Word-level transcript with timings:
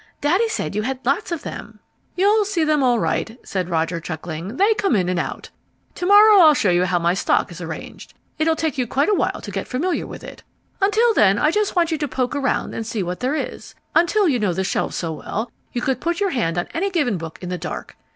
Daddy 0.19 0.49
said 0.49 0.73
you 0.73 0.81
had 0.81 1.05
lots 1.05 1.31
of 1.31 1.43
them." 1.43 1.79
"You'll 2.15 2.43
see 2.43 2.63
them, 2.63 2.81
all 2.81 2.97
right," 2.97 3.37
said 3.45 3.69
Roger, 3.69 3.99
chuckling. 3.99 4.57
"They 4.57 4.73
come 4.73 4.95
in 4.95 5.07
and 5.09 5.19
out. 5.19 5.51
To 5.93 6.07
morrow 6.07 6.39
I'll 6.39 6.55
show 6.55 6.71
you 6.71 6.85
how 6.85 6.97
my 6.97 7.13
stock 7.13 7.51
is 7.51 7.61
arranged. 7.61 8.15
It'll 8.39 8.55
take 8.55 8.79
you 8.79 8.87
quite 8.87 9.09
a 9.09 9.13
while 9.13 9.41
to 9.43 9.51
get 9.51 9.67
familiar 9.67 10.07
with 10.07 10.23
it. 10.23 10.41
Until 10.81 11.13
then 11.13 11.37
I 11.37 11.51
just 11.51 11.75
want 11.75 11.91
you 11.91 11.99
to 11.99 12.07
poke 12.07 12.35
around 12.35 12.73
and 12.73 12.83
see 12.83 13.03
what 13.03 13.19
there 13.19 13.35
is, 13.35 13.75
until 13.93 14.27
you 14.27 14.39
know 14.39 14.53
the 14.53 14.63
shelves 14.63 14.95
so 14.95 15.13
well 15.13 15.51
you 15.71 15.81
could 15.83 16.01
put 16.01 16.19
your 16.19 16.31
hand 16.31 16.57
on 16.57 16.67
any 16.73 16.89
given 16.89 17.19
book 17.19 17.37
in 17.39 17.49
the 17.49 17.59
dark. 17.59 17.95